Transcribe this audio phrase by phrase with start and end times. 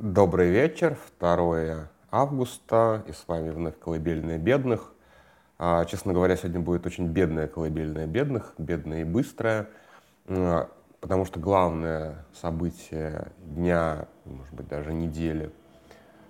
[0.00, 4.92] Добрый вечер, 2 августа, и с вами вновь «Колыбельная бедных».
[5.58, 9.66] А, честно говоря, сегодня будет очень бедная «Колыбельная бедных», бедная и быстрая,
[10.24, 15.50] потому что главное событие дня, может быть, даже недели,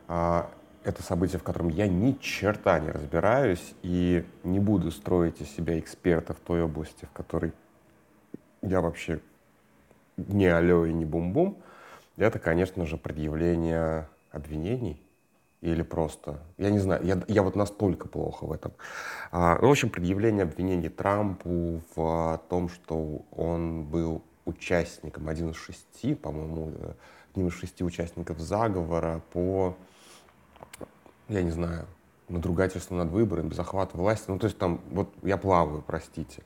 [0.06, 0.50] а,
[0.82, 5.78] это событие, в котором я ни черта не разбираюсь и не буду строить из себя
[5.78, 7.52] эксперта в той области, в которой
[8.62, 9.20] я вообще
[10.16, 11.58] не алло и не бум-бум,
[12.26, 15.02] это, конечно же, предъявление обвинений
[15.60, 18.72] или просто, я не знаю, я, я вот настолько плохо в этом.
[19.32, 25.56] А, ну, в общем, предъявление обвинений Трампу в том, что он был участником, один из
[25.56, 26.72] шести, по-моему,
[27.32, 29.76] одним из шести участников заговора по,
[31.28, 31.86] я не знаю,
[32.28, 34.26] надругательство над выборами, захват власти.
[34.28, 36.42] Ну, то есть там, вот я плаваю, простите.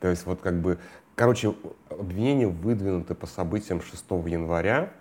[0.00, 0.78] То есть вот как бы,
[1.14, 1.54] короче,
[1.90, 4.92] обвинения выдвинуты по событиям 6 января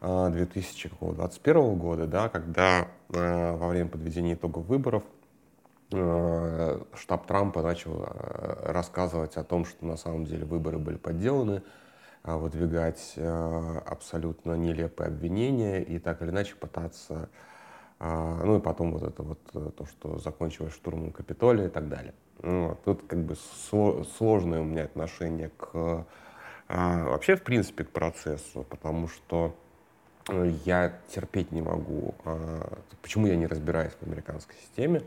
[0.00, 5.02] 2021 года, да, когда э, во время подведения итогов выборов
[5.90, 11.62] э, штаб Трампа начал э, рассказывать о том, что на самом деле выборы были подделаны,
[12.24, 17.28] выдвигать абсолютно нелепые обвинения и так или иначе пытаться,
[18.00, 19.38] ну и потом вот это вот
[19.76, 22.14] то, что закончилось штурмом Капитолия и так далее.
[22.42, 22.82] Ну вот.
[22.82, 23.36] Тут как бы
[24.18, 26.04] сложное у меня отношение к
[26.66, 29.54] вообще в принципе к процессу, потому что
[30.28, 32.14] я терпеть не могу.
[32.24, 35.02] А, почему я не разбираюсь в американской системе?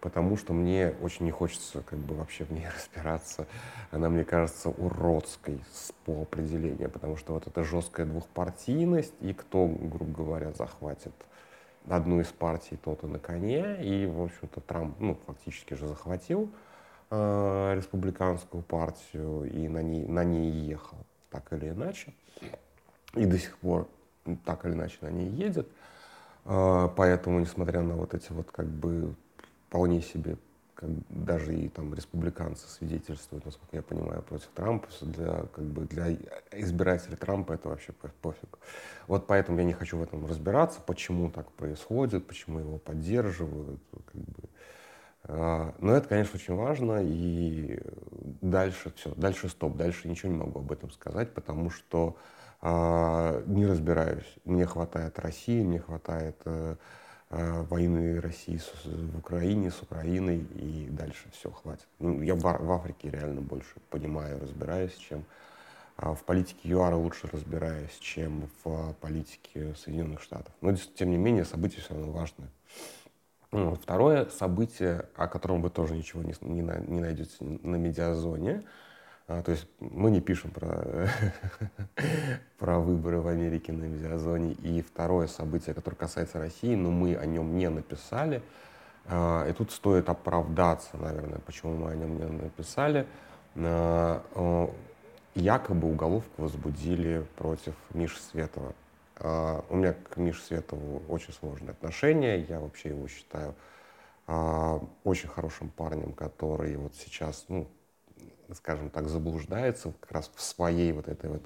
[0.00, 3.46] Потому что мне очень не хочется как бы вообще в ней разбираться.
[3.90, 5.60] Она, мне кажется, уродской
[6.04, 11.14] по определению, потому что вот эта жесткая двухпартийность, и кто, грубо говоря, захватит
[11.88, 13.82] одну из партий, тот и на коне.
[13.82, 16.50] И, в общем-то, Трамп, ну, фактически же захватил
[17.10, 20.98] э, республиканскую партию и на ней, на ней ехал,
[21.30, 22.12] так или иначе.
[23.14, 23.88] И до сих пор
[24.44, 25.68] так или иначе на ней едет.
[26.44, 29.14] А, поэтому, несмотря на вот эти вот как бы
[29.68, 30.36] вполне себе
[30.74, 36.12] как, даже и там республиканцы свидетельствуют, насколько я понимаю, против Трампа, для, как бы, для
[36.52, 38.58] избирателей Трампа это вообще пофиг.
[39.06, 43.80] Вот поэтому я не хочу в этом разбираться, почему так происходит, почему его поддерживают.
[43.90, 44.48] Как бы.
[45.24, 47.78] А, но это, конечно, очень важно, и
[48.42, 52.16] дальше все, дальше стоп, дальше ничего не могу об этом сказать, потому что
[52.64, 54.36] не разбираюсь.
[54.44, 56.76] Мне хватает России, мне хватает э,
[57.28, 61.86] э, войны России с, в Украине, с Украиной, и дальше все, хватит.
[61.98, 65.24] Ну, я в, Африке реально больше понимаю, разбираюсь, чем
[65.96, 70.52] а в политике ЮАРа лучше разбираюсь, чем в политике Соединенных Штатов.
[70.60, 72.48] Но, тем не менее, события все равно важные.
[73.52, 78.64] Ну, второе событие, о котором вы тоже ничего не, не, не найдете на медиазоне,
[79.26, 81.08] а, то есть мы не пишем про,
[82.58, 84.52] про выборы в Америке на медиазоне.
[84.52, 88.42] И второе событие, которое касается России, но мы о нем не написали.
[89.06, 93.06] А, и тут стоит оправдаться, наверное, почему мы о нем не написали.
[93.56, 94.70] А,
[95.34, 98.74] якобы уголовку возбудили против Миши Светова.
[99.70, 102.40] У меня к Мише Светову очень сложные отношения.
[102.40, 103.54] Я вообще его считаю
[105.04, 107.68] очень хорошим парнем, который вот сейчас, ну,
[108.52, 111.42] скажем так, заблуждается как раз в своей вот этой вот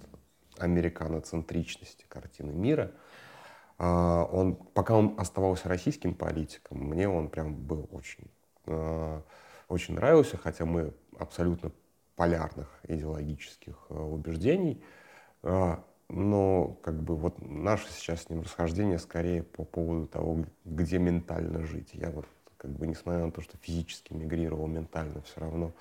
[0.59, 2.93] американоцентричности картины мира.
[3.79, 8.31] А, он, пока он оставался российским политиком, мне он прям был очень,
[8.67, 9.23] а,
[9.69, 11.71] очень нравился, хотя мы абсолютно
[12.17, 14.83] полярных идеологических а, убеждений.
[16.11, 21.65] Но как бы вот наше сейчас с ним расхождение скорее по поводу того, где ментально
[21.65, 21.91] жить.
[21.93, 22.25] Я вот
[22.57, 25.75] как бы, несмотря на то, что физически мигрировал, ментально все равно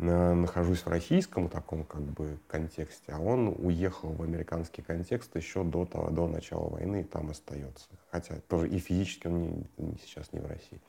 [0.00, 5.84] нахожусь в российском таком как бы контексте, а он уехал в американский контекст еще до
[5.84, 7.86] того, до начала войны и там остается.
[8.10, 10.80] Хотя тоже и физически он не, не, сейчас не в России.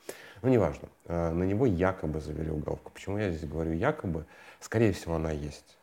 [0.41, 0.87] Но неважно.
[1.05, 2.91] А, на него якобы завели уголовку.
[2.91, 4.25] Почему я здесь говорю якобы?
[4.59, 5.77] Скорее всего, она есть.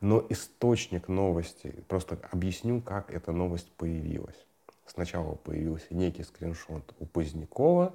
[0.00, 4.46] Но источник новости, просто объясню, как эта новость появилась.
[4.86, 7.92] Сначала появился некий скриншот у Позднякова,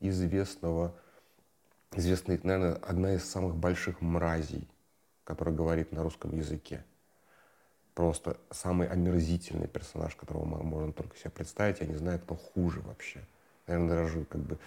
[0.00, 0.94] известного
[1.94, 4.68] известная, наверное, одна из самых больших мразей,
[5.24, 6.84] которая говорит на русском языке.
[7.94, 11.80] Просто самый омерзительный персонаж, которого можно только себе представить.
[11.80, 13.20] Я не знаю, кто хуже вообще.
[13.66, 14.58] Наверное, даже как бы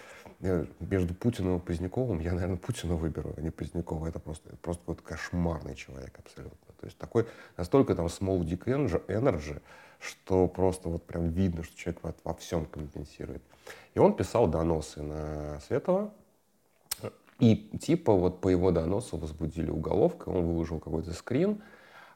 [0.80, 4.06] между Путиным и Поздняковым я, наверное, Путина выберу, а не Позднякова.
[4.06, 6.72] Это просто, просто какой-то кошмарный человек абсолютно.
[6.78, 7.26] То есть такой,
[7.56, 9.60] настолько там small dick energy,
[9.98, 13.42] что просто вот прям видно, что человек во, во всем компенсирует.
[13.94, 16.12] И он писал доносы на Светова,
[17.38, 21.62] и типа вот по его доносу возбудили уголовку, он выложил какой-то скрин,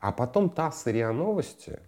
[0.01, 1.81] а потом ТАСС и Новости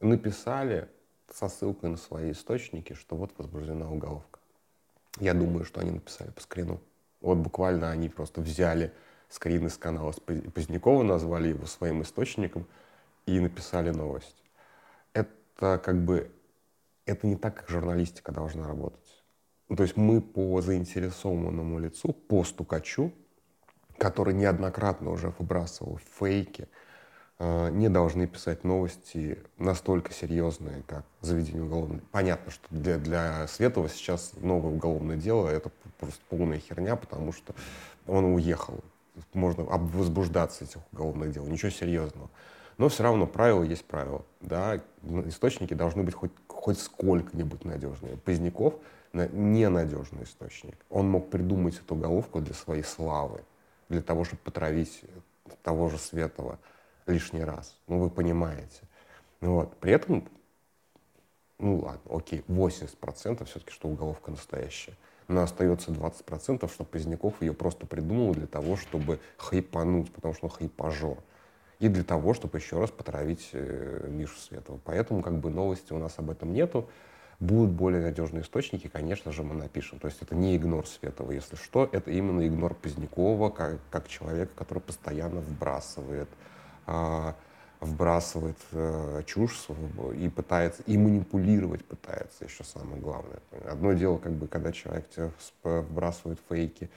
[0.00, 0.88] написали
[1.32, 4.40] со ссылкой на свои источники, что вот возбуждена уголовка.
[5.18, 6.80] Я думаю, что они написали по скрину.
[7.20, 8.92] Вот буквально они просто взяли
[9.28, 10.12] скрин из канала
[10.54, 12.66] Позднякова, назвали его своим источником
[13.26, 14.42] и написали новость.
[15.12, 16.30] Это как бы,
[17.04, 19.19] это не так, как журналистика должна работать.
[19.70, 23.12] Ну, то есть мы по заинтересованному лицу, по стукачу,
[23.98, 26.66] который неоднократно уже выбрасывал фейки,
[27.38, 32.02] э, не должны писать новости настолько серьезные, как заведение уголовного.
[32.10, 35.70] Понятно, что для, для Светова сейчас новое уголовное дело— это
[36.00, 37.54] просто полная херня, потому что
[38.08, 38.80] он уехал
[39.34, 42.28] можно возбуждаться этих уголовных дел, ничего серьезного.
[42.78, 44.24] Но все равно правило есть правило.
[44.40, 44.80] Да?
[45.26, 48.16] Источники должны быть хоть, хоть сколько-нибудь надежные.
[48.16, 48.74] Поздняков—
[49.12, 50.76] ненадежный источник.
[50.88, 53.42] Он мог придумать эту головку для своей славы,
[53.88, 55.02] для того, чтобы потравить
[55.62, 56.58] того же Светова
[57.06, 57.76] лишний раз.
[57.86, 58.82] Ну, вы понимаете.
[59.40, 59.76] Вот.
[59.78, 60.28] При этом,
[61.58, 64.96] ну ладно, окей, 80% все-таки, что уголовка настоящая
[65.30, 70.50] но остается 20%, что Поздняков ее просто придумал для того, чтобы хайпануть, потому что он
[70.50, 71.18] хайпажор.
[71.78, 74.80] И для того, чтобы еще раз потравить э, Мишу Светова.
[74.84, 76.88] Поэтому как бы новости у нас об этом нету.
[77.40, 79.98] Будут более надежные источники, конечно же, мы напишем.
[79.98, 84.52] То есть это не игнор Светова, если что, это именно игнор Позднякова, как, как человека,
[84.54, 86.28] который постоянно вбрасывает
[86.86, 87.34] а,
[87.80, 89.68] вбрасывает э, чушь
[90.14, 93.40] и пытается, и манипулировать пытается, еще самое главное.
[93.64, 95.30] Одно дело, как бы, когда человек тебе
[95.62, 96.90] вбрасывает фейки,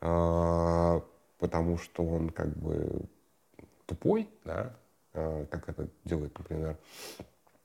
[0.00, 1.00] э,
[1.38, 3.02] потому что он как бы
[3.86, 4.74] тупой, да,
[5.12, 6.78] э, как это делает, например,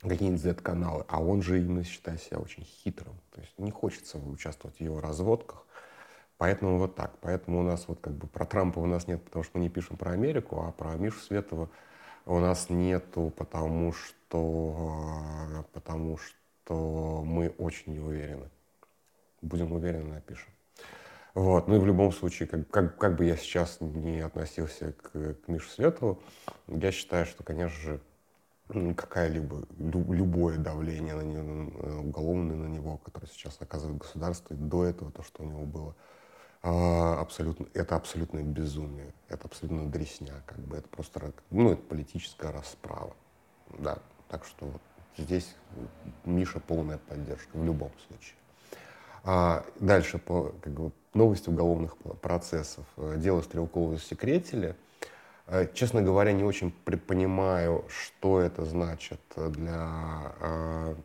[0.01, 3.19] какие-нибудь Z-каналы, а он же именно считает себя очень хитрым.
[3.31, 5.65] То есть не хочется участвовать в его разводках.
[6.37, 7.17] Поэтому вот так.
[7.19, 9.69] Поэтому у нас вот как бы про Трампа у нас нет, потому что мы не
[9.69, 11.69] пишем про Америку, а про Мишу Светова–
[12.29, 18.49] у нас нету, потому что, потому что мы очень не уверены.
[19.41, 20.51] Будем уверены, напишем.
[21.33, 21.67] Вот.
[21.67, 25.47] Ну и в любом случае, как, как, как бы я сейчас не относился к, к
[25.47, 26.21] Мише Светову,
[26.67, 27.99] я считаю, что, конечно же,
[28.69, 35.11] какая-либо, любое давление на него, уголовное на него, которое сейчас оказывает государство, и до этого
[35.11, 35.95] то, что у него было,
[36.61, 42.51] а, абсолютно, это абсолютное безумие, это абсолютно дресня, как бы это просто, ну, это политическая
[42.51, 43.15] расправа,
[43.79, 44.81] да, так что вот
[45.17, 45.55] здесь
[46.25, 48.35] Миша полная поддержка в любом случае.
[49.23, 52.85] А дальше по как бы, новости уголовных процессов.
[53.17, 54.75] Дело Стрелкова засекретили.
[55.51, 59.79] А, честно говоря, не очень понимаю, что это значит для
[60.39, 60.95] а,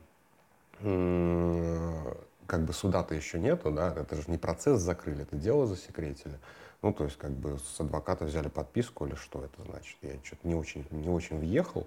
[2.46, 6.38] как бы суда-то еще нету, да, это же не процесс закрыли, это дело засекретили.
[6.82, 9.96] Ну, то есть, как бы с адвоката взяли подписку или что это значит?
[10.02, 11.86] Я что-то не очень, не очень въехал,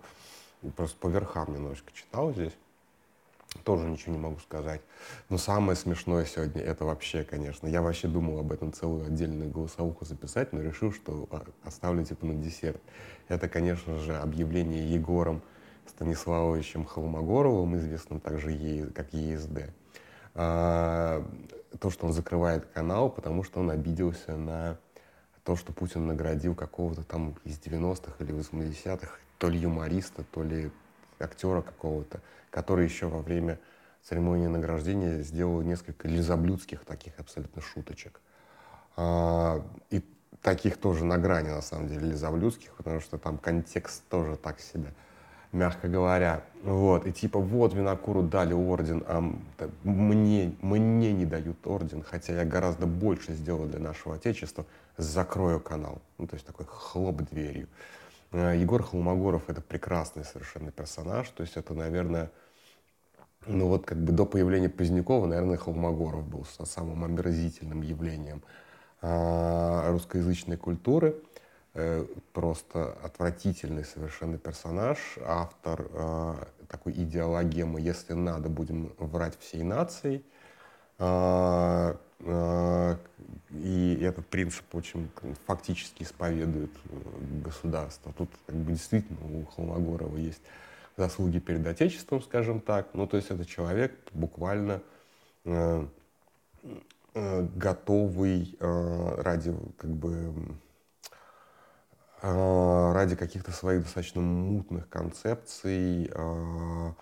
[0.76, 2.54] просто по верхам немножечко читал здесь.
[3.64, 4.82] Тоже ничего не могу сказать.
[5.30, 7.68] Но самое смешное сегодня это вообще, конечно.
[7.68, 12.26] Я вообще думал об этом целую отдельную голосовуху записать, но решил, что а, оставлю типа
[12.26, 12.82] на десерт.
[13.28, 15.42] Это, конечно же, объявление Егором
[15.88, 19.70] Станиславовичем Холмогоровым, известным также как ЕСД
[20.36, 21.26] а,
[21.80, 24.78] то, что он закрывает канал, потому что он обиделся на
[25.44, 30.72] то, что Путин наградил какого-то там из 90-х или 80-х, то ли юмориста, то ли
[31.20, 33.60] актера какого-то, который еще во время
[34.04, 38.22] церемонии награждения сделал несколько лизоблюдских таких абсолютно шуточек.
[38.96, 40.04] А, и
[40.42, 44.94] таких тоже на грани, на самом деле, лизоблюдских, потому что там контекст тоже так себе
[45.52, 46.44] мягко говоря.
[46.64, 49.22] Вот, и типа, вот, Винокуру дали орден, а
[49.84, 54.66] мне, мне не дают орден, хотя я гораздо больше сделал для нашего Отечества,
[54.98, 56.02] закрою канал.
[56.18, 57.68] Ну, то есть такой хлоп дверью.
[58.32, 62.32] А, Егор Холмогоров— это прекрасный совершенно персонаж, то есть это, наверное,
[63.46, 68.44] ну вот как бы до появления Позднякова, наверное, Холмогоров был самым омерзительным явлением
[69.02, 71.22] а, русскоязычной культуры.
[71.80, 76.34] Э, просто отвратительный совершенно персонаж, автор э,
[76.68, 80.26] такой идеологемы «если надо, будем врать всей нацией».
[82.20, 82.98] Э, э,
[83.50, 85.10] и этот принцип очень
[85.46, 88.14] фактически исповедует э, государство.
[88.18, 90.42] Тут как бы действительно у Холмогорова есть
[90.96, 92.90] заслуги перед Отечеством, скажем так.
[92.94, 94.82] Ну, то есть это человек буквально
[95.46, 95.86] э,
[97.14, 100.34] э, готовый э, ради как бы
[102.22, 106.94] а, ради каких-то своих достаточно мутных концепций, а,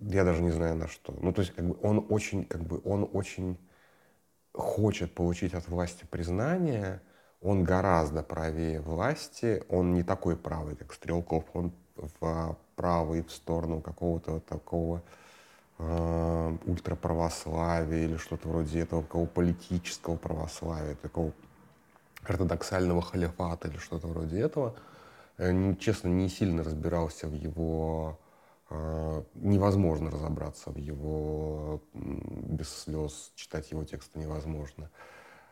[0.00, 1.16] я даже не знаю на что.
[1.20, 3.56] Ну, то есть, как бы он очень, как бы он очень
[4.52, 7.00] хочет получить от власти признание,
[7.40, 11.72] он гораздо правее власти, он не такой правый, как Стрелков, он
[12.74, 15.02] вправо и в сторону какого-то такого
[15.78, 21.32] э, ультраправославия или что-то вроде этого, какого политического православия, такого
[22.24, 24.74] ортодоксального халифата или что-то вроде этого.
[25.38, 28.18] Я, честно, не сильно разбирался в его...
[28.70, 31.82] Э, невозможно разобраться в его...
[31.94, 34.90] Без слез читать его тексты невозможно.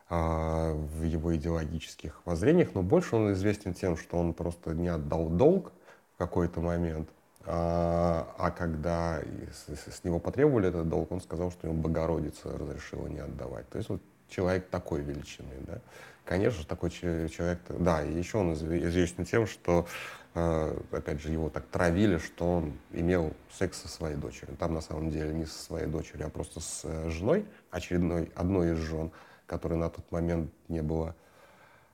[0.09, 5.29] Э, в его идеологических воззрениях, но больше он известен тем, что он просто не отдал
[5.29, 5.73] долг
[6.15, 7.09] в какой-то момент,
[7.49, 13.07] а, а когда с, с него потребовали этот долг, он сказал, что ему Богородица разрешила
[13.07, 13.69] не отдавать.
[13.69, 15.79] То есть вот человек такой величины, да.
[16.25, 19.87] Конечно, такой человек, да, и еще он известен тем, что,
[20.35, 24.57] э, опять же, его так травили, что он имел секс со своей дочерью.
[24.57, 28.73] Там на самом деле не со своей дочерью, а просто с э, женой, очередной, одной
[28.73, 29.11] из жен,
[29.45, 31.15] которая на тот момент не была,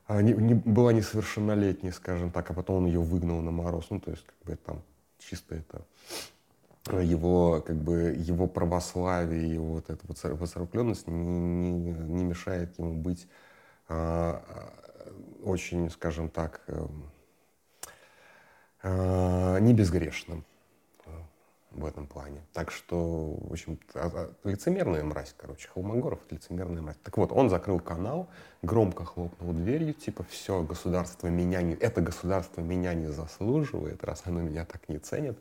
[0.07, 3.85] а, не, не, была несовершеннолетней, скажем так, а потом он ее выгнал на мороз.
[3.91, 4.81] Ну, то есть, как бы там
[5.19, 5.85] чисто это
[6.91, 12.93] его, как бы, его православие, его вот эта вот воцерквленность не, не, не мешает ему
[12.93, 13.27] быть
[13.87, 14.41] а,
[15.43, 16.85] очень, скажем так, э,
[18.83, 20.45] э, не безгрешным
[21.05, 21.09] э,
[21.71, 22.41] в этом плане.
[22.53, 26.97] Так что, в общем, а, а, лицемерная мразь, короче, Холмогоров— лицемерная мразь.
[27.03, 28.29] Так вот, он закрыл канал,
[28.61, 31.73] громко хлопнул дверью, типа, все, государство меня не...
[31.75, 35.37] Это государство меня не заслуживает, раз оно меня так не ценит.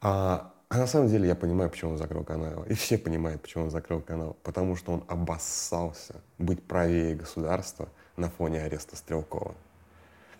[0.00, 2.64] А, а на самом деле я понимаю, почему он закрыл канал.
[2.64, 4.36] И все понимают, почему он закрыл канал.
[4.42, 9.54] Потому что он обоссался быть правее государства на фоне ареста Стрелкова.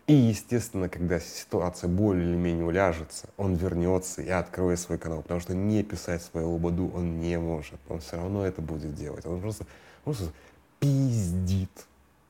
[0.06, 5.40] И, естественно, когда ситуация более или менее уляжется, он вернется и откроет свой канал, потому
[5.40, 7.78] что не писать свою лободу он не может.
[7.88, 9.26] Он все равно это будет делать.
[9.26, 9.66] Он просто,
[10.04, 10.32] просто
[10.78, 11.86] пиздит.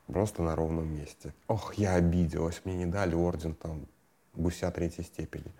[0.07, 1.33] Просто на ровном месте.
[1.47, 3.85] Ох, я обиделась, мне не дали орден там
[4.33, 5.53] гуся третьей степени.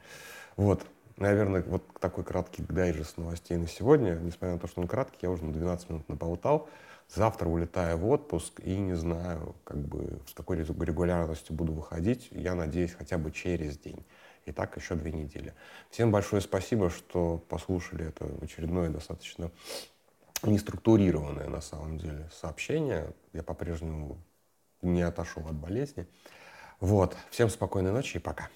[0.58, 0.86] Вот,
[1.20, 4.16] наверное, вот такой краткий дайджест новостей на сегодня.
[4.16, 6.70] Несмотря на то, что он краткий, я уже на 12 минут наболтал.
[7.14, 12.28] Завтра улетаю в отпуск и не знаю, как бы с какой регулярностью буду выходить.
[12.32, 14.06] Я надеюсь, хотя бы через день.
[14.46, 15.54] И так еще две недели.
[15.90, 19.52] Всем большое спасибо, что послушали это очередное достаточно
[20.44, 23.14] неструктурированное на самом деле сообщение.
[23.34, 24.18] Я по-прежнему
[24.82, 26.08] не отошел от болезни.
[26.80, 27.18] Вот.
[27.30, 28.50] Всем спокойной ночи и пока.